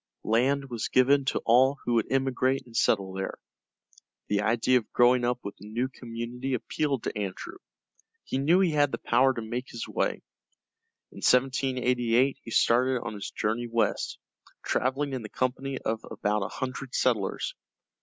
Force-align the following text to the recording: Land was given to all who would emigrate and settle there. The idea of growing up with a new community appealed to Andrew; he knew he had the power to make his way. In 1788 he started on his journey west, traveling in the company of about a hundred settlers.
Land 0.23 0.67
was 0.71 0.87
given 0.87 1.25
to 1.25 1.43
all 1.45 1.77
who 1.85 1.93
would 1.93 2.11
emigrate 2.11 2.65
and 2.65 2.75
settle 2.75 3.13
there. 3.13 3.35
The 4.29 4.41
idea 4.41 4.79
of 4.79 4.91
growing 4.91 5.23
up 5.23 5.37
with 5.43 5.53
a 5.61 5.67
new 5.67 5.89
community 5.89 6.55
appealed 6.55 7.03
to 7.03 7.15
Andrew; 7.15 7.57
he 8.23 8.39
knew 8.39 8.59
he 8.61 8.71
had 8.71 8.91
the 8.91 8.97
power 8.97 9.31
to 9.35 9.43
make 9.43 9.69
his 9.69 9.87
way. 9.87 10.23
In 11.11 11.17
1788 11.17 12.39
he 12.41 12.49
started 12.49 12.99
on 13.03 13.13
his 13.13 13.29
journey 13.29 13.67
west, 13.67 14.17
traveling 14.63 15.13
in 15.13 15.21
the 15.21 15.29
company 15.29 15.77
of 15.77 16.03
about 16.09 16.41
a 16.41 16.47
hundred 16.47 16.95
settlers. 16.95 17.53